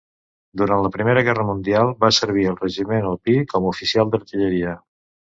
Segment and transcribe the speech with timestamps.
[0.59, 4.73] Durant la Primera Guerra Mundial va servir al regiment alpí com a oficial d'artilleria.